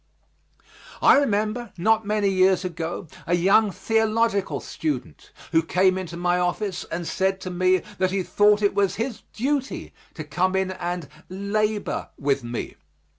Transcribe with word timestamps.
I 1.03 1.15
remember, 1.19 1.73
not 1.77 2.07
many 2.07 2.27
years 2.27 2.65
ago 2.65 3.05
a 3.27 3.35
young 3.35 3.69
theological 3.69 4.59
student 4.59 5.29
who 5.51 5.61
came 5.61 5.95
into 5.95 6.17
my 6.17 6.39
office 6.39 6.83
and 6.85 7.07
said 7.07 7.39
to 7.41 7.51
me 7.51 7.83
that 7.99 8.09
he 8.09 8.23
thought 8.23 8.63
it 8.63 8.73
was 8.73 8.95
his 8.95 9.21
duty 9.31 9.93
to 10.15 10.23
come 10.23 10.55
in 10.55 10.71
and 10.71 11.07
"labor 11.29 12.09
with 12.17 12.43
me." 12.43 12.77